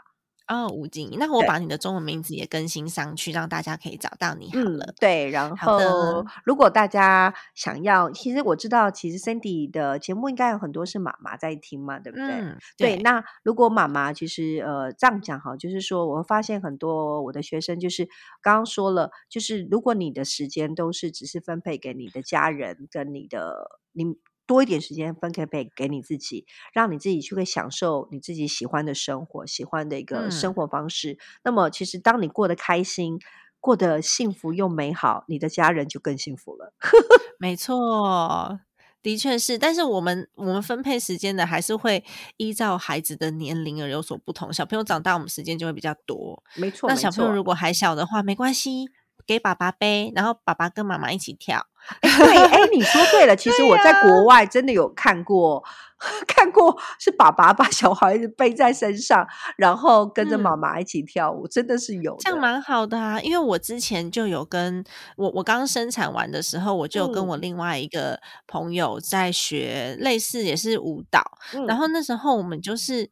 [0.48, 1.44] 哦，吴静怡，那我。
[1.44, 4.94] 把你的中文名字也更新上去，让大家可以找到你好嗯，了。
[4.98, 12.26] 对，然后如果大家想要，其实我知道，其实 Cindy 的节目应该有很多是妈妈在听嘛，对不对？
[12.26, 18.06] 嗯，对，对，那如果妈妈其实呃这样讲哈，就是说我会发现很多我的学生就是
[18.40, 24.16] 刚刚说了，就是如果你的时间都是只是分配给你的家人跟你的你
[24.46, 31.18] 多一点时间分配给你自己，让你自己去会享受你自己喜欢的生活，喜欢的一个生嗯，活方式。
[31.42, 33.18] 那么其实当你过得开心。
[33.60, 36.74] 过得幸福又美好，你的家人就更幸福了。
[37.40, 38.60] 没错，
[39.02, 39.56] 的确是。
[39.56, 42.04] 但是我们我们分配时间的还是会
[42.36, 44.52] 依照孩子的年龄而有所不同。
[44.52, 46.42] 小朋友长大，我们时间就会比较多。
[46.56, 47.32] 没错，那小朋友。
[47.32, 48.90] 如果还小的话，没关系，
[49.26, 51.66] 给爸爸背，然后爸爸跟妈妈一起跳。
[52.00, 53.36] 哎，对，哎，你说对了。
[53.36, 55.62] 其实我在呀、国外真的有看过，
[56.26, 59.26] 看过是爸爸把小孩子背在身上，
[59.58, 60.58] 然后跟着妈嗯。
[60.58, 62.18] 妈一起跳舞，真的是有的。
[62.20, 64.82] 这样蛮好的啊，因为我之前就有跟
[65.18, 71.22] 我我刚生产完的时候，我就有跟我嗯另外一个朋友在学类似也是舞蹈，
[71.52, 73.10] 然嗯，后那时候我们就是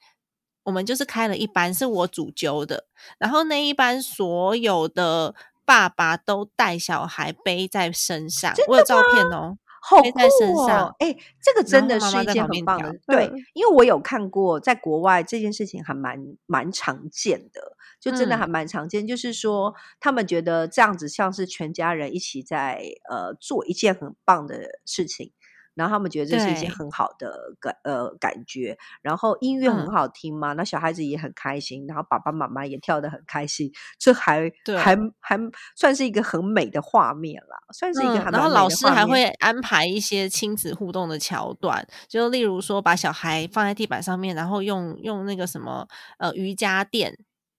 [0.65, 2.87] 我们就是开了一班是我主揪的，
[3.19, 5.35] 然后那一班所有的
[5.65, 9.01] 爸爸都带小孩背在身上，我有照？
[9.13, 10.67] 片哦，好背在身酷哦！
[10.67, 19.07] 上，哎，这个真的是一件很棒的，对，嗯因为我有看过，在国外这件事情还蛮蛮常见的，就真的还嗯蛮常见。
[19.07, 25.33] 就是说，他们觉得这样子像是全家人一起在呃做一件很棒的事情。
[25.75, 29.93] 然后他们觉得这是一件很好的感呃感觉，然后音乐很嗯。
[29.93, 34.77] 好听嘛，那小孩子也很开心，然后爸爸妈妈也跳得很开心，这还对。
[34.77, 35.39] 还还
[35.77, 39.07] 算是一个很美的画面啦，算是一个还嗯，然后老师还。
[39.07, 39.23] 会。
[39.41, 45.87] 安排一些亲子互动的桥段，就例如说把小孩放在地板上面，然后用用那个什么
[46.19, 47.19] 呃瑜伽垫，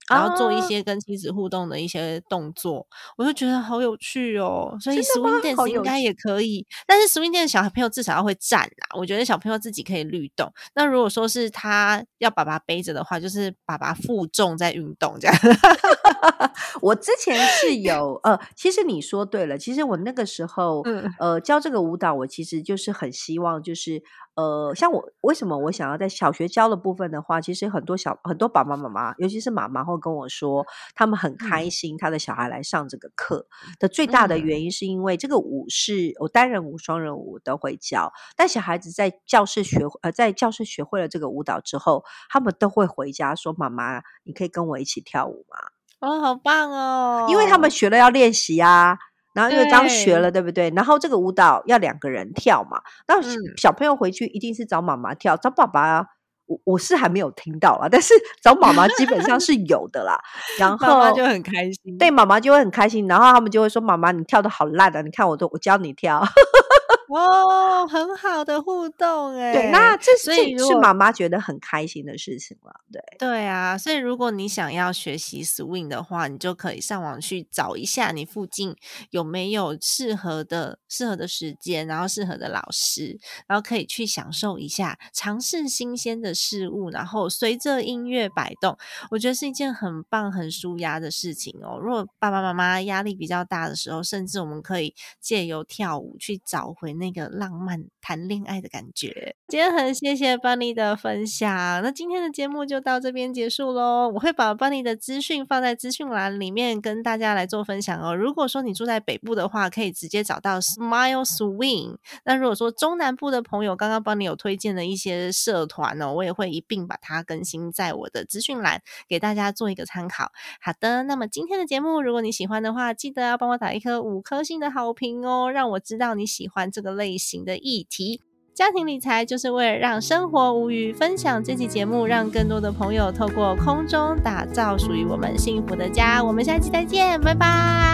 [0.10, 2.86] 然后做一啊些跟妻子互动的一些动作，
[3.18, 4.78] 我就觉得好有趣哦。
[4.82, 10.52] 所以 swing dance 应有该也可以，但是 swing dance 小朋友至少要会站啊，我觉得小朋友自己可以律动。
[10.76, 15.36] 那如果说是他要爸爸背着的话，就是爸爸负重在运动这样。
[16.82, 24.02] 我之前是有呃，其实你说对了，其实我那个时候嗯呃教这个舞蹈，我其实就是很希望就是
[24.36, 30.66] 呃，像我为什么我想要在小学教的部分的话，其实很多小很多爸爸妈妈，尤其是妈妈会跟我说，
[30.96, 33.46] 他们很开心他的小孩来上这个课
[33.80, 45.58] 的最大的嗯原因是因为这个舞是我单人舞、双人舞都会教，但小孩子在教室学呃在教室学会了这个舞蹈之后，他们都会回家说：“妈妈，你可以跟我一起跳舞吗？”
[46.02, 47.28] 哦，好棒哦！
[47.30, 48.98] 因为他们学了要练习啊，
[49.34, 50.72] 然后因为刚学了，对不对？
[50.76, 56.06] 然后这个舞蹈要两个人跳嘛，那小嗯小朋友回去一定是找妈妈跳，找爸爸。
[56.46, 58.14] 我我是还没有听到啦，但是
[58.44, 60.20] 找妈妈基本上是有的啦。
[60.60, 61.98] 然后妈妈就很开心。
[61.98, 65.02] 对妈妈就会很开心，然后他们就会说：“妈妈，你跳的好烂啊！
[65.02, 66.22] 你看我都我教你跳。
[67.14, 69.54] 哦，很好的互动哎。
[69.54, 72.74] 对，那这所以是妈妈觉得很开心的事情了。
[72.92, 78.76] 对，对啊，所以如果你想要学习 swing 的话，你就可以上网去找一下你附近
[79.12, 88.78] 有没有适合的、适合的时间，然后适合的老师，然后可以去享受一下，尝试新鲜的事物，然后随着音乐摆动，
[89.12, 91.78] 我觉得是一件很棒、很舒压的事情哦。
[91.80, 99.36] 如果爸爸妈妈压力比较大的时候，甚至我们可以借由跳舞去找回那那个浪漫谈恋爱的感觉。
[99.50, 101.52] 今天很谢谢 Bunny 的分享，
[101.84, 104.10] 那今天的节目就到这边结束喽。
[104.14, 108.16] 我会把 Bunny 的资讯放在资讯栏里面跟大家来做分享哦。
[108.16, 111.98] 如果说你住在北部的话，可以直接找到 Smile Swing。
[112.24, 120.32] 那如果说中南部的朋友，刚刚班尼有推荐的一些社团哦，我也会一并把它更新在我的资讯栏，给大家做一个参考。
[120.62, 128.22] 好的，那么今天的节目，如果你喜欢的话，记得要帮我打一颗五颗星的好评哦，让我知道你喜欢这个类型的议题。
[128.54, 136.24] 家庭理财就是为了让生活无虞，分享这期节目，让更多的朋友透过空中打造属于我们幸福的家。
[136.24, 137.40] 我们下期再见，拜拜，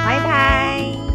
[0.05, 1.08] 拜拜。